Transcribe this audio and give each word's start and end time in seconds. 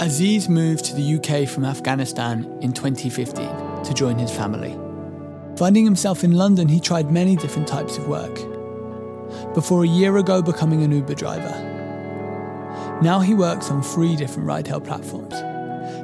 Aziz 0.00 0.48
moved 0.48 0.84
to 0.84 0.94
the 0.94 1.16
UK 1.16 1.48
from 1.48 1.64
Afghanistan 1.64 2.44
in 2.60 2.72
2015 2.72 3.82
to 3.82 3.92
join 3.92 4.16
his 4.16 4.30
family. 4.30 4.78
Finding 5.56 5.84
himself 5.84 6.22
in 6.22 6.34
London, 6.34 6.68
he 6.68 6.78
tried 6.78 7.10
many 7.10 7.34
different 7.34 7.66
types 7.66 7.98
of 7.98 8.06
work. 8.06 8.36
Before 9.54 9.82
a 9.82 9.88
year 9.88 10.16
ago, 10.18 10.40
becoming 10.40 10.84
an 10.84 10.92
Uber 10.92 11.14
driver. 11.14 13.00
Now 13.02 13.18
he 13.18 13.34
works 13.34 13.72
on 13.72 13.82
three 13.82 14.14
different 14.14 14.46
ride 14.46 14.68
hail 14.68 14.80
platforms, 14.80 15.34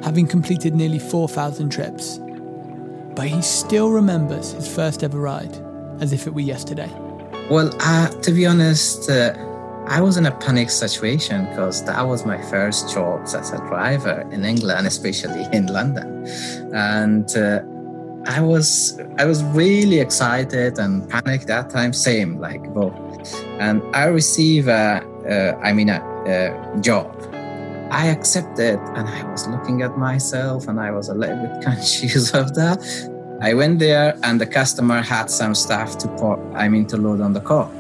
having 0.05 0.27
completed 0.27 0.75
nearly 0.75 0.99
4,000 0.99 1.71
trips. 1.71 2.19
But 3.15 3.29
he 3.29 3.43
still 3.43 3.91
remembers 3.91 4.55
his 4.55 4.67
first 4.67 5.05
ever 5.05 5.21
ride 5.21 5.57
as 6.01 6.13
if 6.13 6.27
it 6.27 6.35
were 6.35 6.41
yesterday. 6.41 6.91
Well, 7.49 7.71
uh, 7.79 8.09
to 8.09 8.33
be 8.33 8.45
honest, 8.45 9.09
uh, 9.09 9.35
I 9.87 10.01
was 10.01 10.17
in 10.17 10.25
a 10.25 10.33
panic 10.33 10.71
situation 10.71 11.45
because 11.51 11.85
that 11.85 12.03
was 12.03 12.25
my 12.25 12.41
first 12.51 12.93
job 12.93 13.23
as 13.25 13.53
a 13.53 13.59
driver 13.69 14.27
in 14.33 14.45
England, 14.45 14.87
especially 14.87 15.47
in 15.53 15.67
London. 15.67 16.27
And 16.75 17.29
uh, 17.37 17.61
I 18.27 18.41
was 18.41 18.99
I 19.19 19.27
was 19.27 19.43
really 19.45 20.01
excited 20.01 20.79
and 20.79 21.09
panicked 21.09 21.47
that 21.49 21.69
time, 21.69 21.93
same 21.93 22.39
like 22.41 22.63
both. 22.73 22.95
And 23.61 23.83
I 23.95 24.07
receive 24.07 24.69
a, 24.69 25.03
I 25.63 25.73
mean 25.75 25.91
a, 25.91 26.01
a 26.27 26.81
job. 26.81 27.15
I 27.91 28.07
accepted, 28.07 28.81
and 28.97 29.07
I 29.07 29.23
was 29.31 29.47
looking 29.47 29.83
at 29.83 29.97
myself, 29.99 30.67
and 30.67 30.81
I 30.81 30.91
was 30.91 31.11
a 31.11 31.15
little 31.15 31.37
bit 31.37 31.63
conscious 31.65 32.33
of 32.33 32.55
that. 32.55 32.79
I 33.43 33.53
went 33.53 33.79
there, 33.79 34.19
and 34.23 34.41
the 34.41 34.47
customer 34.47 35.03
had 35.03 35.31
some 35.31 35.55
stuff 35.55 35.99
to 35.99 36.09
put, 36.09 36.39
I 36.55 36.69
mean, 36.69 36.87
to 36.87 36.97
load 36.97 37.21
on 37.21 37.35
the 37.35 37.41
car. 37.41 37.71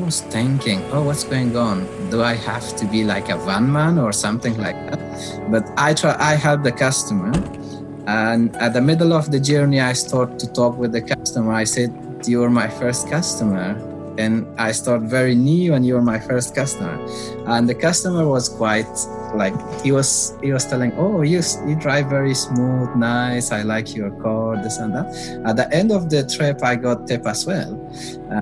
Was 0.00 0.22
thinking, 0.22 0.82
oh, 0.92 1.02
what's 1.02 1.24
going 1.24 1.56
on? 1.56 1.86
Do 2.10 2.22
I 2.22 2.34
have 2.34 2.74
to 2.76 2.86
be 2.86 3.04
like 3.04 3.28
a 3.28 3.36
van 3.36 3.70
man 3.70 3.98
or 3.98 4.12
something 4.12 4.56
like 4.56 4.74
that? 4.90 5.50
But 5.50 5.64
I 5.76 5.94
try, 5.94 6.16
I 6.18 6.34
help 6.34 6.62
the 6.62 6.72
customer, 6.72 7.32
and 8.06 8.56
at 8.56 8.72
the 8.72 8.80
middle 8.80 9.12
of 9.12 9.30
the 9.30 9.38
journey, 9.38 9.80
I 9.80 9.92
start 9.92 10.38
to 10.40 10.52
talk 10.52 10.76
with 10.76 10.90
the 10.90 11.00
customer. 11.00 11.52
I 11.52 11.62
said, 11.62 11.94
You're 12.26 12.50
my 12.50 12.68
first 12.68 13.08
customer. 13.08 13.78
And 14.18 14.46
I 14.58 14.72
start 14.72 15.02
very 15.02 15.34
new 15.36 15.74
and 15.74 15.86
you're 15.86 16.02
my 16.02 16.18
first 16.18 16.54
customer. 16.54 16.98
And 17.46 17.68
the 17.68 17.74
customer 17.74 18.26
was 18.26 18.48
quite 18.48 18.90
like 19.32 19.54
he 19.82 19.92
was 19.92 20.34
he 20.42 20.52
was 20.52 20.66
telling, 20.66 20.92
Oh, 20.96 21.22
you 21.22 21.40
you 21.66 21.76
drive 21.76 22.06
very 22.06 22.34
smooth, 22.34 22.90
nice, 22.96 23.52
I 23.52 23.62
like 23.62 23.94
your 23.94 24.10
car, 24.22 24.56
this 24.56 24.78
and 24.78 24.92
that. 24.94 25.06
At 25.46 25.56
the 25.56 25.72
end 25.72 25.92
of 25.92 26.10
the 26.10 26.26
trip 26.26 26.64
I 26.64 26.74
got 26.74 27.06
tip 27.06 27.26
as 27.26 27.46
well. 27.46 27.72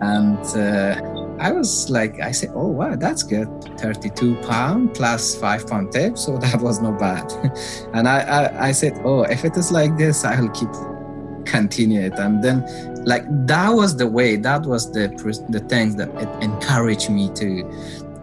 And 0.01 0.45
uh, 0.57 1.18
I 1.41 1.53
was 1.53 1.89
like, 1.91 2.21
I 2.21 2.33
said, 2.33 2.51
oh 2.55 2.69
wow, 2.69 2.97
that's 2.97 3.23
good. 3.23 3.49
32 3.79 4.37
pound 4.43 4.95
plus 4.95 5.37
five 5.37 5.67
pound 5.67 5.93
tip. 5.93 6.19
So 6.19 6.39
that 6.45 6.61
was 6.61 6.81
not 6.81 6.99
bad. 6.99 7.33
and 7.95 8.09
I, 8.09 8.21
I, 8.21 8.69
I 8.69 8.73
said, 8.73 9.01
oh, 9.05 9.23
if 9.23 9.45
it 9.45 9.57
is 9.57 9.71
like 9.71 9.97
this, 9.97 10.25
I'll 10.25 10.49
keep 10.51 10.71
continue 11.45 12.03
it. 12.03 12.19
And 12.19 12.43
then 12.45 12.65
like 13.05 13.25
that 13.47 13.71
was 13.71 13.97
the 13.97 14.07
way, 14.07 14.37
that 14.37 14.67
was 14.67 14.93
the 14.93 15.09
the 15.49 15.61
things 15.61 15.97
that 15.97 16.11
it 16.17 16.29
encouraged 16.43 17.11
me 17.11 17.31
to 17.35 17.65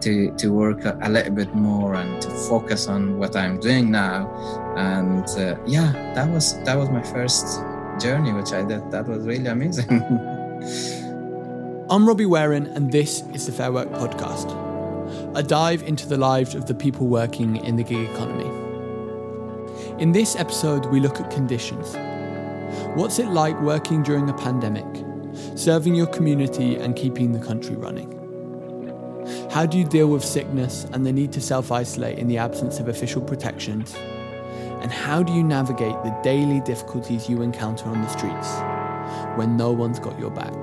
to 0.02 0.32
to 0.36 0.54
work 0.54 0.86
a, 0.86 0.98
a 1.02 1.10
little 1.10 1.34
bit 1.34 1.54
more 1.56 1.96
and 1.96 2.22
to 2.22 2.30
focus 2.30 2.88
on 2.88 3.18
what 3.18 3.36
I'm 3.36 3.60
doing 3.60 3.92
now. 3.92 4.30
And 4.78 5.28
uh, 5.30 5.58
yeah, 5.66 5.92
that 6.14 6.30
was 6.30 6.62
that 6.64 6.78
was 6.78 6.90
my 6.90 7.02
first 7.02 7.62
journey, 8.00 8.32
which 8.34 8.54
I 8.54 8.64
did. 8.64 8.92
That 8.92 9.08
was 9.08 9.26
really 9.26 9.48
amazing. 9.48 9.90
I'm 11.88 12.08
Robbie 12.08 12.26
Warin, 12.26 12.76
and 12.76 12.92
this 12.92 13.22
is 13.36 13.46
the 13.46 13.52
Fair 13.52 13.72
Work 13.72 13.90
Podcast, 13.90 14.50
a 15.38 15.44
dive 15.44 15.84
into 15.84 16.08
the 16.08 16.18
lives 16.18 16.56
of 16.56 16.66
the 16.66 16.74
people 16.74 17.06
working 17.06 17.58
in 17.58 17.76
the 17.76 17.84
gig 17.84 18.10
economy. 18.10 18.50
In 20.02 20.12
this 20.12 20.36
episode, 20.36 20.88
we 20.88 21.00
look 21.00 21.20
at 21.20 21.30
conditions. 21.30 21.96
What's 22.96 23.20
it 23.20 23.28
like 23.28 23.62
working 23.62 24.02
during 24.02 24.28
a 24.28 24.34
pandemic, 24.34 25.06
serving 25.56 25.94
your 25.94 26.08
community 26.08 26.76
and 26.76 26.96
keeping 26.96 27.34
the 27.34 27.46
country 27.46 27.76
running? 27.76 28.12
How 29.52 29.68
do 29.68 29.78
you 29.78 29.86
deal 29.86 30.08
with 30.08 30.26
sickness 30.26 30.86
and 30.92 31.06
the 31.06 31.14
need 31.14 31.32
to 31.34 31.42
self 31.42 31.72
isolate 31.72 32.18
in 32.18 32.28
the 32.28 32.40
absence 32.40 32.80
of 32.80 32.88
official 32.88 33.22
protections? 33.22 33.94
And 34.82 34.92
how 34.92 35.22
do 35.22 35.32
you 35.32 35.44
navigate 35.44 36.02
the 36.04 36.20
daily 36.24 36.62
difficulties 36.62 37.30
you 37.30 37.44
encounter 37.44 37.86
on 37.90 38.02
the 38.02 38.10
streets 38.10 38.56
when 39.38 39.56
no 39.56 39.72
one's 39.72 40.00
got 40.00 40.20
your 40.20 40.32
back? 40.32 40.56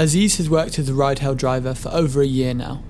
Aziz 0.00 0.38
has 0.38 0.48
worked 0.48 0.78
as 0.78 0.88
a 0.88 0.94
ride 0.94 1.18
hail 1.18 1.34
driver 1.34 1.74
for 1.74 1.90
over 1.90 2.22
a 2.22 2.26
year 2.26 2.54
now. 2.54 2.82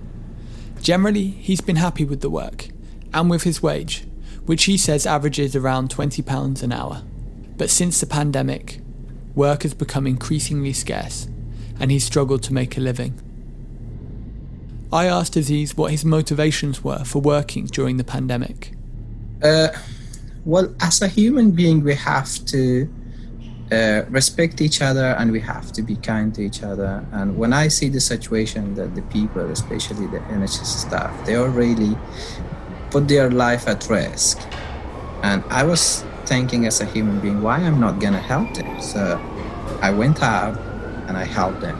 Generally, 0.81 1.31
he's 1.31 1.61
been 1.61 1.75
happy 1.75 2.05
with 2.05 2.21
the 2.21 2.31
work 2.31 2.69
and 3.13 3.29
with 3.29 3.43
his 3.43 3.61
wage, 3.61 4.05
which 4.47 4.67
he 4.67 4.77
says 4.77 5.07
averages 5.07 5.57
around 5.57 5.91
£20 5.91 6.63
an 6.63 6.71
hour. 6.71 7.03
But 7.57 7.69
since 7.69 7.99
the 7.99 8.07
pandemic, 8.07 8.81
work 9.35 9.65
has 9.65 9.75
become 9.75 10.07
increasingly 10.07 10.73
scarce 10.73 11.27
and 11.81 11.91
he's 11.91 12.05
struggled 12.05 12.45
to 12.45 12.55
make 12.55 12.77
a 12.77 12.81
living. 12.81 13.21
I 14.93 15.07
asked 15.07 15.35
Aziz 15.35 15.77
what 15.77 15.91
his 15.91 16.05
motivations 16.05 16.85
were 16.85 17.03
for 17.03 17.21
working 17.21 17.67
during 17.67 17.97
the 17.97 18.05
pandemic. 18.05 18.71
Uh, 19.43 19.71
well, 20.45 20.73
as 20.81 21.03
a 21.03 21.09
human 21.09 21.51
being, 21.51 21.83
we 21.83 21.97
have 21.97 22.33
to 22.47 22.89
uh, 23.73 24.03
respect 24.09 24.61
each 24.61 24.83
other 24.83 25.15
and 25.19 25.31
we 25.31 25.41
have 25.41 25.73
to 25.73 25.83
be 25.83 25.97
kind 25.97 26.35
to 26.35 26.43
each 26.43 26.63
other. 26.63 27.05
And 27.13 27.37
when 27.39 27.53
I 27.53 27.69
see 27.69 27.89
the 27.89 28.01
situation 28.01 28.75
that 28.75 28.95
the 28.95 29.03
people, 29.03 29.49
especially 29.51 30.07
the 30.07 30.19
NHS 30.19 30.65
staff, 30.65 31.27
they 31.27 31.37
are 31.37 31.49
really 31.49 31.97
put 32.91 33.07
their 33.07 33.31
life 33.31 33.69
at 33.69 33.89
risk. 33.89 34.41
And 35.23 35.45
I 35.49 35.65
was 35.65 36.05
thinking 36.27 36.67
as 36.67 36.81
a 36.81 36.85
human 36.85 37.21
being, 37.21 37.43
why 37.43 37.59
I'm 37.59 37.79
not 37.79 38.01
gonna 38.01 38.21
help 38.21 38.53
them? 38.55 38.81
So 38.81 39.21
I 39.81 39.91
went 39.91 40.23
out 40.23 40.59
and 41.07 41.17
I 41.17 41.25
helped 41.25 41.61
them. 41.61 41.79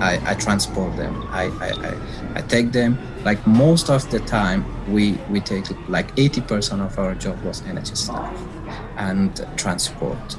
I, 0.00 0.18
I 0.24 0.34
transport 0.34 0.96
them. 0.96 1.28
I, 1.30 1.44
I, 1.60 1.70
I, 1.88 2.38
I 2.38 2.40
take 2.42 2.72
them. 2.72 2.98
Like 3.24 3.46
most 3.46 3.88
of 3.88 4.10
the 4.10 4.18
time, 4.20 4.64
we, 4.90 5.12
we 5.30 5.40
take 5.40 5.66
like 5.88 6.14
80% 6.16 6.84
of 6.84 6.98
our 6.98 7.14
job 7.14 7.40
was 7.42 7.60
NHS 7.62 7.96
staff 7.96 8.36
and 8.96 9.46
transport 9.56 10.36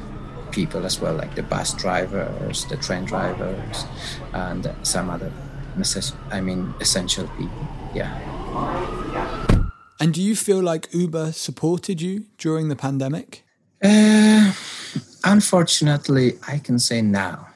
people 0.53 0.86
as 0.86 1.02
well, 1.02 1.16
like 1.16 1.36
the 1.36 1.44
bus 1.44 1.74
drivers, 1.74 2.66
the 2.66 2.78
train 2.78 3.06
drivers, 3.06 3.86
and 4.34 4.72
some 4.84 5.09
other, 5.09 5.31
necess- 5.78 6.16
I 6.31 6.40
mean, 6.41 6.74
essential 6.80 7.28
people. 7.38 7.68
Yeah. 7.94 8.14
And 10.00 10.13
do 10.13 10.22
you 10.22 10.36
feel 10.36 10.62
like 10.62 10.88
Uber 10.94 11.31
supported 11.31 12.02
you 12.02 12.25
during 12.38 12.69
the 12.69 12.75
pandemic? 12.75 13.44
Uh, 13.84 14.53
unfortunately, 15.24 16.34
I 16.47 16.59
can 16.59 16.80
say 16.80 17.02
now 17.02 17.47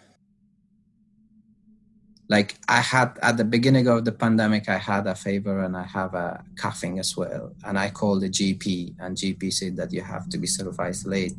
like 2.29 2.55
I 2.67 2.81
had 2.81 3.17
at 3.21 3.37
the 3.37 3.45
beginning 3.45 3.87
of 3.87 4.03
the 4.03 4.11
pandemic, 4.11 4.67
I 4.67 4.77
had 4.77 5.07
a 5.07 5.15
fever 5.15 5.63
and 5.63 5.77
I 5.77 5.83
have 5.83 6.13
a 6.13 6.43
coughing 6.57 6.99
as 6.99 7.15
well. 7.15 7.53
And 7.63 7.79
I 7.79 7.89
called 7.89 8.21
the 8.21 8.29
GP, 8.29 8.95
and 8.99 9.15
GP 9.15 9.53
said 9.53 9.77
that 9.77 9.93
you 9.93 10.01
have 10.01 10.27
to 10.29 10.37
be 10.37 10.45
self-isolate 10.45 11.35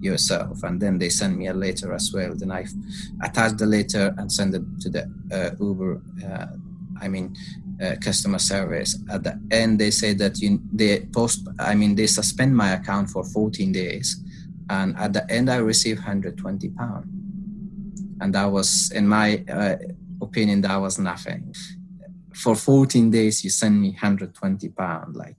yourself. 0.00 0.62
And 0.64 0.78
then 0.80 0.98
they 0.98 1.08
sent 1.08 1.38
me 1.38 1.46
a 1.46 1.54
letter 1.54 1.94
as 1.94 2.12
well. 2.12 2.34
Then 2.34 2.50
I 2.50 2.66
attached 3.22 3.56
the 3.58 3.66
letter 3.66 4.14
and 4.18 4.30
sent 4.30 4.54
it 4.54 4.62
to 4.80 4.90
the 4.90 5.10
uh, 5.32 5.64
Uber. 5.64 6.02
Uh, 6.26 6.46
I 7.00 7.08
mean, 7.08 7.34
uh, 7.82 7.94
customer 8.02 8.38
service. 8.38 8.98
At 9.08 9.24
the 9.24 9.40
end, 9.50 9.78
they 9.78 9.90
say 9.90 10.12
that 10.14 10.40
you 10.40 10.60
they 10.72 11.06
post. 11.06 11.48
I 11.58 11.74
mean, 11.74 11.94
they 11.94 12.06
suspend 12.06 12.54
my 12.54 12.72
account 12.72 13.08
for 13.08 13.24
14 13.24 13.72
days, 13.72 14.22
and 14.68 14.94
at 14.98 15.14
the 15.14 15.30
end, 15.30 15.48
I 15.48 15.56
received 15.56 16.00
120 16.00 16.68
pound 16.70 17.18
and 18.20 18.34
that 18.34 18.46
was 18.46 18.90
in 18.92 19.06
my 19.06 19.44
uh, 19.48 19.76
opinion 20.28 20.60
that 20.62 20.76
was 20.76 20.98
nothing. 20.98 21.54
For 22.34 22.54
14 22.54 23.10
days 23.10 23.42
you 23.44 23.50
send 23.50 23.80
me 23.80 23.90
120 23.90 24.68
pound 24.68 25.16
like 25.16 25.36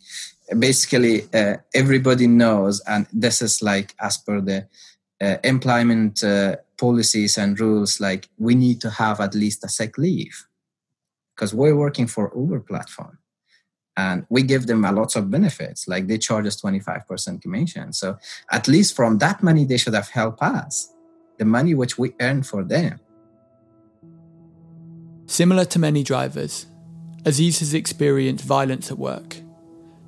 basically 0.58 1.16
uh, 1.34 1.58
everybody 1.74 2.28
knows 2.28 2.82
and 2.88 3.08
this 3.14 3.42
is 3.42 3.62
like 3.62 3.96
as 4.00 4.18
per 4.18 4.42
the 4.42 4.68
uh, 5.22 5.38
employment 5.44 6.24
uh, 6.24 6.56
policies 6.78 7.38
and 7.38 7.60
rules 7.60 8.00
like 8.00 8.30
we 8.38 8.56
need 8.56 8.82
to 8.82 8.90
have 8.90 9.20
at 9.20 9.36
least 9.36 9.64
a 9.64 9.70
sick 9.70 9.98
leave 9.98 10.48
because 11.36 11.54
we're 11.54 11.76
working 11.76 12.08
for 12.08 12.32
uber 12.36 12.60
platform 12.60 13.18
and 13.96 14.26
we 14.30 14.42
give 14.42 14.66
them 14.68 14.86
a 14.86 14.92
lots 14.92 15.16
of 15.16 15.30
benefits 15.30 15.88
like 15.88 16.08
they 16.08 16.18
charge 16.18 16.48
us 16.48 16.62
25% 16.62 17.42
commission. 17.42 17.92
So 17.94 18.18
at 18.50 18.68
least 18.68 18.96
from 18.96 19.18
that 19.20 19.44
money 19.44 19.66
they 19.66 19.78
should 19.78 19.94
have 19.94 20.10
helped 20.10 20.42
us 20.42 20.94
the 21.38 21.46
money 21.46 21.74
which 21.76 21.98
we 21.98 22.14
earn 22.20 22.44
for 22.44 22.64
them 22.64 23.00
Similar 25.40 25.64
to 25.72 25.80
many 25.80 26.04
drivers, 26.04 26.66
Aziz 27.24 27.60
has 27.60 27.74
experienced 27.74 28.44
violence 28.44 28.92
at 28.92 28.98
work 29.00 29.38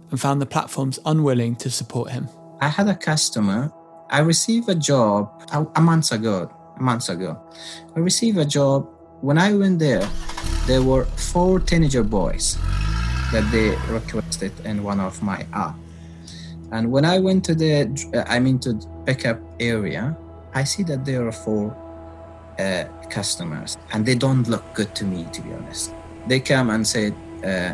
and 0.09 0.19
found 0.19 0.41
the 0.41 0.45
platforms 0.45 0.99
unwilling 1.05 1.55
to 1.63 1.69
support 1.69 2.11
him. 2.11 2.27
I 2.59 2.67
had 2.67 2.89
a 2.89 2.95
customer. 2.95 3.71
I 4.09 4.19
received 4.19 4.67
a 4.67 4.75
job 4.75 5.31
a, 5.53 5.65
a 5.77 5.79
month 5.79 6.11
ago, 6.11 6.51
A 6.77 6.81
month 6.83 7.07
ago. 7.07 7.39
I 7.95 7.99
received 7.99 8.39
a 8.39 8.43
job. 8.43 8.89
When 9.21 9.37
I 9.37 9.53
went 9.53 9.79
there, 9.79 10.05
there 10.67 10.83
were 10.83 11.05
four 11.05 11.61
teenager 11.61 12.03
boys 12.03 12.57
that 13.31 13.49
they 13.53 13.69
requested 13.87 14.51
in 14.65 14.83
one 14.83 14.99
of 14.99 15.23
my 15.23 15.47
app. 15.53 15.77
And 16.73 16.91
when 16.91 17.05
I 17.05 17.19
went 17.19 17.45
to 17.45 17.55
the, 17.55 17.87
I 18.27 18.37
mean 18.39 18.59
to 18.65 18.77
pickup 19.05 19.39
area, 19.61 20.13
I 20.53 20.65
see 20.65 20.83
that 20.83 21.05
there 21.05 21.25
are 21.25 21.31
four 21.31 21.71
uh, 22.59 22.83
customers, 23.11 23.77
and 23.93 24.05
they 24.05 24.15
don't 24.15 24.47
look 24.47 24.63
good 24.73 24.95
to 24.95 25.05
me, 25.05 25.27
to 25.33 25.41
be 25.41 25.53
honest. 25.53 25.93
They 26.27 26.39
come 26.39 26.69
and 26.69 26.87
said, 26.87 27.13
uh, 27.43 27.73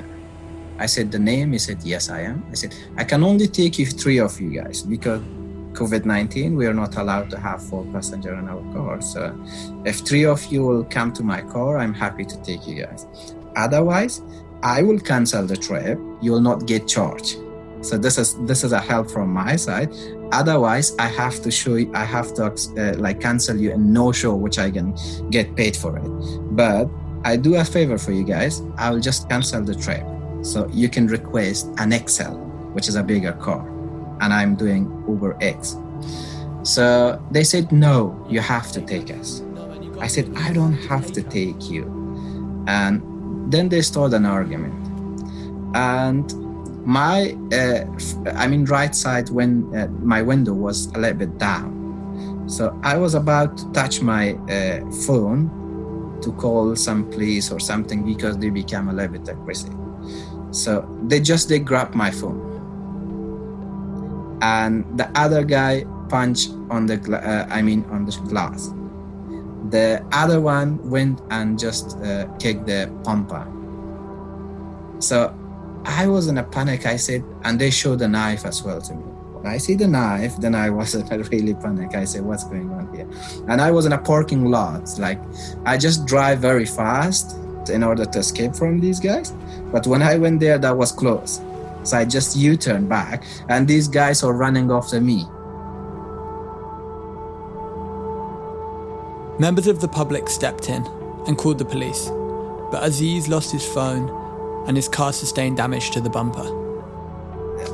I 0.80 0.86
said 0.86 1.12
the 1.12 1.20
name. 1.20 1.54
He 1.54 1.60
said, 1.60 1.80
Yes, 1.84 2.10
I 2.10 2.22
am. 2.22 2.46
I 2.52 2.56
said, 2.56 2.76
I 2.98 3.04
can 3.04 3.24
only 3.24 3.48
take 3.48 3.80
you 3.80 3.86
three 3.86 4.20
of 4.20 4.40
you 4.40 4.50
guys 4.50 4.84
because 4.84 5.22
COVID 5.74 6.06
19, 6.06 6.56
we 6.56 6.66
are 6.66 6.74
not 6.74 6.98
allowed 6.98 7.30
to 7.30 7.40
have 7.40 7.64
four 7.64 7.86
passenger 7.94 8.34
in 8.34 8.48
our 8.48 8.62
car. 8.74 9.02
So 9.02 9.36
if 9.86 10.00
three 10.00 10.26
of 10.26 10.44
you 10.46 10.64
will 10.64 10.84
come 10.84 11.14
to 11.14 11.24
my 11.24 11.42
car, 11.42 11.78
I'm 11.78 11.94
happy 11.94 12.26
to 12.26 12.42
take 12.42 12.68
you 12.68 12.84
guys. 12.84 13.06
Otherwise, 13.56 14.22
I 14.64 14.82
will 14.82 15.00
cancel 15.00 15.46
the 15.46 15.58
trip. 15.58 16.00
You 16.22 16.32
will 16.32 16.42
not 16.42 16.66
get 16.66 16.88
charged. 16.88 17.38
So 17.88 17.98
this 17.98 18.18
is 18.18 18.36
this 18.46 18.66
is 18.66 18.74
a 18.74 18.80
help 18.80 19.10
from 19.10 19.32
my 19.32 19.56
side. 19.56 19.96
Otherwise, 20.34 20.94
I 21.00 21.08
have 21.08 21.42
to 21.42 21.50
show 21.50 21.76
you, 21.76 21.90
I 21.94 22.04
have 22.04 22.34
to 22.34 22.52
uh, 22.52 22.98
like 22.98 23.22
cancel 23.22 23.56
you 23.56 23.72
and 23.72 23.94
no 23.94 24.12
show, 24.12 24.36
which 24.36 24.60
I 24.60 24.70
can 24.70 24.94
get 25.30 25.56
paid 25.56 25.78
for 25.78 25.98
it. 25.98 26.10
But 26.52 26.90
I 27.24 27.38
do 27.38 27.56
a 27.56 27.64
favor 27.64 27.98
for 27.98 28.12
you 28.12 28.26
guys. 28.26 28.62
I 28.78 28.92
will 28.92 29.00
just 29.00 29.30
cancel 29.30 29.64
the 29.64 29.74
trip. 29.74 30.04
So 30.42 30.68
you 30.68 30.90
can 30.90 31.08
request 31.08 31.70
an 31.78 31.94
XL, 31.94 32.36
which 32.76 32.90
is 32.90 32.96
a 32.96 33.04
bigger 33.04 33.32
car, 33.32 33.66
and 34.20 34.34
I'm 34.34 34.56
doing 34.56 34.92
Uber 35.08 35.38
X. 35.40 35.78
So 36.64 37.24
they 37.32 37.46
said, 37.46 37.72
no, 37.72 38.26
you 38.30 38.42
have 38.42 38.74
to 38.74 38.82
take 38.82 39.10
us. 39.12 39.42
I 40.02 40.08
said, 40.08 40.30
I 40.36 40.52
don't 40.52 40.74
have 40.74 41.14
to 41.14 41.24
take 41.24 41.70
you. 41.70 41.86
And 42.68 43.02
then 43.52 43.70
they 43.70 43.82
started 43.82 44.18
an 44.18 44.26
argument. 44.26 44.76
And 45.74 46.47
my, 46.88 47.36
uh, 47.52 47.84
I 48.34 48.48
mean, 48.48 48.64
right 48.64 48.96
side 48.96 49.30
when 49.30 49.76
uh, 49.76 49.88
my 50.02 50.22
window 50.22 50.54
was 50.54 50.86
a 50.96 51.00
little 51.00 51.18
bit 51.18 51.38
down. 51.38 52.46
So 52.48 52.80
I 52.82 52.96
was 52.96 53.14
about 53.14 53.58
to 53.58 53.72
touch 53.74 54.02
my 54.02 54.36
uh, 54.50 54.90
phone 55.06 55.52
to 56.22 56.32
call 56.32 56.78
some 56.78 57.04
police 57.12 57.52
or 57.52 57.60
something 57.60 58.06
because 58.06 58.38
they 58.38 58.50
became 58.50 58.88
a 58.88 58.94
little 58.94 59.20
bit 59.20 59.28
aggressive. 59.28 59.76
So 60.52 60.88
they 61.08 61.20
just 61.20 61.50
they 61.50 61.60
grabbed 61.60 61.94
my 61.94 62.10
phone, 62.10 62.40
and 64.42 64.86
the 64.98 65.12
other 65.14 65.44
guy 65.44 65.84
punched 66.08 66.52
on 66.70 66.86
the 66.86 66.96
uh, 67.12 67.48
I 67.54 67.62
mean 67.62 67.84
on 67.92 68.06
the 68.06 68.18
glass. 68.30 68.70
The 69.72 70.06
other 70.14 70.40
one 70.40 70.90
went 70.90 71.22
and 71.32 71.60
just 71.60 71.98
uh, 71.98 72.28
kicked 72.40 72.66
the 72.66 72.90
bumper. 73.04 73.46
So 75.00 75.36
I 75.88 76.06
was 76.06 76.28
in 76.28 76.38
a 76.38 76.44
panic. 76.44 76.86
I 76.86 76.98
said, 76.98 77.24
and 77.44 77.58
they 77.58 77.72
showed 77.72 78.00
the 78.00 78.10
knife 78.10 78.46
as 78.46 78.62
well 78.62 78.82
to 78.82 78.94
me. 78.94 79.04
When 79.04 79.48
I 79.48 79.58
see 79.58 79.74
the 79.74 79.88
knife, 79.88 80.36
then 80.38 80.54
I 80.54 80.70
was 80.70 80.96
really 80.96 81.54
panic. 81.54 81.96
I 81.96 82.04
said, 82.04 82.24
what's 82.24 82.44
going 82.44 82.70
on 82.72 82.94
here? 82.94 83.08
And 83.48 83.62
I 83.62 83.72
was 83.72 83.86
in 83.86 83.94
a 83.94 83.98
parking 83.98 84.52
lot. 84.52 85.00
Like 85.00 85.20
I 85.66 85.78
just 85.78 86.06
drive 86.06 86.40
very 86.40 86.66
fast 86.66 87.38
in 87.70 87.84
order 87.84 88.06
to 88.06 88.20
escape 88.20 88.54
from 88.54 88.82
these 88.82 89.00
guys. 89.00 89.32
But 89.72 89.88
when 89.88 90.02
I 90.02 90.18
went 90.18 90.42
there, 90.42 90.58
that 90.58 90.76
was 90.76 90.92
closed. 90.92 91.42
So 91.84 91.98
I 91.98 92.04
just 92.04 92.36
U 92.36 92.58
turned 92.58 92.90
back, 92.90 93.24
and 93.48 93.66
these 93.66 93.88
guys 93.88 94.22
are 94.22 94.34
running 94.34 94.72
after 94.72 95.00
me. 95.00 95.24
Members 99.40 99.68
of 99.68 99.80
the 99.80 99.88
public 99.88 100.28
stepped 100.28 100.68
in 100.68 100.86
and 101.28 101.38
called 101.38 101.60
the 101.60 101.66
police, 101.66 102.10
but 102.72 102.84
Aziz 102.84 103.30
lost 103.30 103.54
his 103.54 103.66
phone 103.66 104.17
and 104.68 104.76
his 104.76 104.88
car 104.88 105.14
sustained 105.14 105.58
damage 105.58 105.92
to 105.92 106.02
the 106.02 106.10
bumper. 106.10 106.46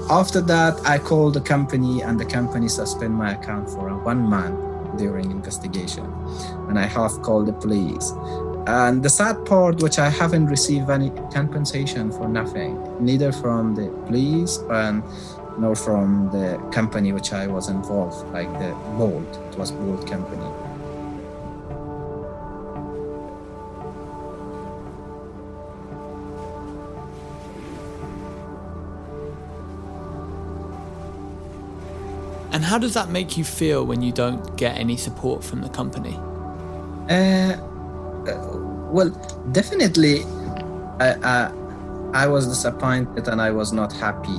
After 0.09 0.41
that, 0.41 0.79
I 0.85 0.97
called 0.99 1.33
the 1.33 1.41
company, 1.41 2.01
and 2.01 2.19
the 2.19 2.25
company 2.25 2.67
suspended 2.67 3.11
my 3.11 3.33
account 3.33 3.69
for 3.69 3.89
one 4.03 4.21
month 4.21 4.97
during 4.97 5.31
investigation. 5.31 6.05
And 6.69 6.77
I 6.77 6.85
have 6.85 7.21
called 7.21 7.47
the 7.47 7.53
police. 7.53 8.11
And 8.67 9.03
the 9.03 9.09
sad 9.09 9.45
part, 9.45 9.81
which 9.81 9.99
I 9.99 10.09
haven't 10.09 10.47
received 10.47 10.89
any 10.89 11.09
compensation 11.33 12.11
for 12.11 12.27
nothing, 12.29 12.79
neither 12.99 13.31
from 13.31 13.75
the 13.75 13.89
police 14.05 14.57
and 14.69 15.03
nor 15.57 15.75
from 15.75 16.29
the 16.31 16.57
company 16.71 17.11
which 17.11 17.33
I 17.33 17.47
was 17.47 17.69
involved, 17.69 18.25
like 18.33 18.51
the 18.59 18.73
Bolt. 18.97 19.39
It 19.51 19.57
was 19.57 19.71
Bolt 19.71 20.07
company. 20.07 20.49
And 32.53 32.63
how 32.63 32.77
does 32.77 32.93
that 32.93 33.09
make 33.09 33.35
you 33.35 33.43
feel 33.43 33.83
when 33.83 34.03
you 34.03 34.11
don't 34.11 34.55
get 34.57 34.77
any 34.77 34.95
support 34.95 35.43
from 35.43 35.61
the 35.61 35.69
company? 35.69 36.15
Uh, 37.09 37.57
well, 38.91 39.09
definitely, 39.51 40.23
I, 40.99 41.17
I, 41.23 41.51
I 42.13 42.27
was 42.27 42.47
disappointed 42.47 43.27
and 43.27 43.41
I 43.41 43.49
was 43.49 43.73
not 43.73 43.91
happy. 43.91 44.37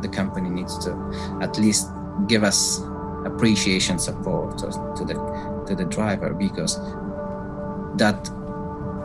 The 0.00 0.08
company 0.10 0.48
needs 0.48 0.78
to 0.86 1.38
at 1.42 1.58
least 1.58 1.90
give 2.26 2.42
us 2.42 2.80
appreciation 3.26 3.98
support 3.98 4.56
to 4.58 5.04
the 5.04 5.14
to 5.66 5.74
the 5.74 5.84
driver 5.84 6.32
because 6.32 6.78
that 7.96 8.30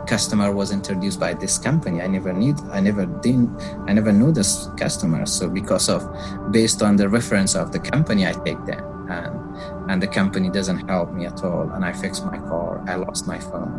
customer 0.06 0.52
was 0.52 0.72
introduced 0.72 1.20
by 1.20 1.34
this 1.34 1.58
company. 1.58 2.02
I 2.02 2.06
never 2.06 2.32
knew 2.32 2.56
I 2.70 2.80
never 2.80 3.06
didn't. 3.06 3.50
I 3.86 3.92
never 3.92 4.12
knew 4.12 4.32
this 4.32 4.68
customer. 4.76 5.26
So 5.26 5.48
because 5.48 5.88
of 5.88 6.02
based 6.50 6.82
on 6.82 6.96
the 6.96 7.08
reference 7.08 7.54
of 7.54 7.72
the 7.72 7.78
company, 7.78 8.26
I 8.26 8.32
take 8.32 8.64
them 8.66 8.92
and 9.10 9.90
and 9.90 10.02
the 10.02 10.06
company 10.06 10.48
doesn't 10.48 10.88
help 10.88 11.12
me 11.12 11.26
at 11.26 11.42
all 11.44 11.70
and 11.74 11.84
i 11.84 11.92
fixed 11.92 12.24
my 12.24 12.38
car 12.38 12.82
i 12.88 12.94
lost 12.94 13.26
my 13.26 13.38
phone 13.38 13.74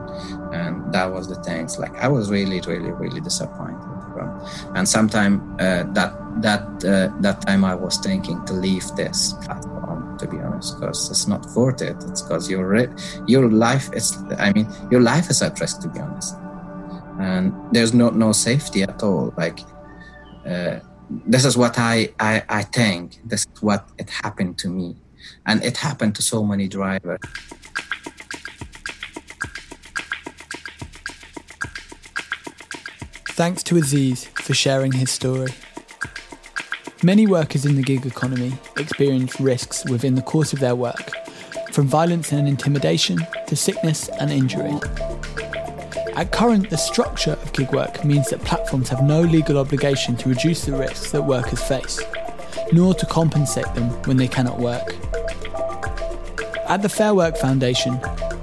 and 0.53 0.93
that 0.93 1.11
was 1.11 1.27
the 1.27 1.35
things 1.43 1.79
like 1.79 1.95
i 1.95 2.07
was 2.07 2.29
really 2.29 2.61
really 2.67 2.91
really 2.91 3.21
disappointed 3.21 3.93
and 4.75 4.87
sometime 4.87 5.55
uh, 5.59 5.83
that 5.93 6.13
that 6.41 6.63
uh, 6.85 7.09
that 7.19 7.41
time 7.41 7.63
i 7.65 7.73
was 7.73 7.97
thinking 7.97 8.43
to 8.45 8.53
leave 8.53 8.85
this 8.95 9.33
platform 9.43 9.72
to 10.19 10.27
be 10.27 10.37
honest 10.37 10.79
because 10.79 11.09
it's 11.09 11.27
not 11.27 11.45
worth 11.55 11.81
it. 11.81 11.95
It's 12.09 12.21
because 12.21 12.49
your 12.49 12.67
re- 12.67 12.93
your 13.27 13.49
life 13.49 13.91
is 13.93 14.17
i 14.39 14.51
mean 14.53 14.67
your 14.91 15.01
life 15.01 15.29
is 15.29 15.41
at 15.41 15.59
risk 15.59 15.81
to 15.81 15.89
be 15.89 15.99
honest. 15.99 16.35
And 17.19 17.53
there's 17.71 17.93
no 17.93 18.09
no 18.09 18.31
safety 18.31 18.83
at 18.83 19.03
all. 19.03 19.33
Like 19.37 19.59
uh, 20.45 20.79
this 21.27 21.45
is 21.45 21.57
what 21.57 21.77
I, 21.77 22.13
I 22.19 22.43
i 22.49 22.61
think. 22.63 23.19
This 23.23 23.41
is 23.41 23.61
what 23.61 23.89
it 23.97 24.09
happened 24.09 24.57
to 24.59 24.69
me. 24.69 24.97
And 25.45 25.63
it 25.63 25.77
happened 25.77 26.15
to 26.15 26.21
so 26.21 26.43
many 26.43 26.67
drivers. 26.67 27.19
Thanks 33.35 33.63
to 33.63 33.77
Aziz 33.77 34.25
for 34.25 34.53
sharing 34.53 34.91
his 34.91 35.09
story. 35.09 35.53
Many 37.03 37.27
workers 37.27 37.65
in 37.65 37.75
the 37.75 37.81
gig 37.81 38.05
economy 38.05 38.53
experience 38.77 39.37
risks 39.37 39.83
within 39.83 40.15
the 40.15 40.21
course 40.21 40.53
of 40.53 40.61
their 40.61 40.73
work, 40.73 41.11
from 41.73 41.85
violence 41.85 42.31
and 42.31 42.47
intimidation 42.47 43.19
to 43.47 43.57
sickness 43.57 44.07
and 44.21 44.31
injury. 44.31 44.79
At 46.15 46.31
current, 46.31 46.69
the 46.69 46.77
structure 46.77 47.33
of 47.33 47.51
gig 47.51 47.73
work 47.73 48.05
means 48.05 48.29
that 48.29 48.39
platforms 48.45 48.87
have 48.87 49.03
no 49.03 49.19
legal 49.19 49.57
obligation 49.57 50.15
to 50.15 50.29
reduce 50.29 50.63
the 50.63 50.77
risks 50.77 51.11
that 51.11 51.23
workers 51.23 51.61
face, 51.61 51.99
nor 52.71 52.93
to 52.93 53.05
compensate 53.05 53.73
them 53.75 53.89
when 54.03 54.15
they 54.15 54.29
cannot 54.29 54.59
work. 54.59 54.95
At 56.69 56.83
the 56.83 56.89
Fair 56.89 57.13
Work 57.13 57.35
Foundation, 57.35 57.99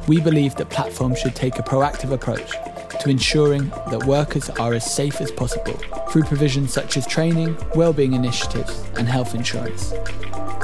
we 0.07 0.21
believe 0.21 0.57
that 0.57 0.69
platforms 0.69 1.19
should 1.19 1.35
take 1.35 1.59
a 1.59 1.62
proactive 1.62 2.12
approach 2.12 2.52
to 3.00 3.11
ensuring 3.11 3.69
that 3.90 4.04
workers 4.04 4.50
are 4.50 4.75
as 4.75 4.90
safe 4.95 5.21
as 5.21 5.30
possible 5.30 5.75
through 6.11 6.25
provisions 6.25 6.73
such 6.73 6.97
as 6.97 7.07
training, 7.07 7.57
well-being 7.75 8.12
initiatives, 8.12 8.85
and 8.97 9.09
health 9.09 9.35
insurance. 9.35 9.92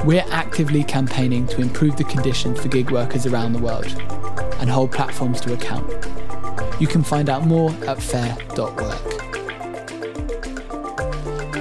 We're 0.04 0.24
actively 0.30 0.84
campaigning 0.84 1.46
to 1.48 1.60
improve 1.60 1.96
the 1.96 2.04
conditions 2.04 2.60
for 2.60 2.68
gig 2.68 2.90
workers 2.90 3.26
around 3.26 3.54
the 3.54 3.58
world 3.58 3.86
and 4.60 4.70
hold 4.70 4.92
platforms 4.92 5.40
to 5.42 5.54
account. 5.54 5.90
You 6.80 6.86
can 6.86 7.02
find 7.02 7.28
out 7.30 7.46
more 7.46 7.70
at 7.86 8.02
fair.work. 8.02 9.02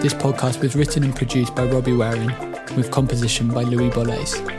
This 0.01 0.13
podcast 0.13 0.61
was 0.61 0.75
written 0.75 1.03
and 1.03 1.15
produced 1.15 1.55
by 1.55 1.65
Robbie 1.65 1.93
Warin 1.93 2.75
with 2.75 2.91
composition 2.91 3.47
by 3.47 3.63
Louis 3.63 3.89
Bollais. 3.89 4.54